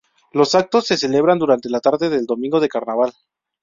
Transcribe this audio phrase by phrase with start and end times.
[0.31, 3.13] Los actos se celebran durante la tarde del Domingo de Carnaval.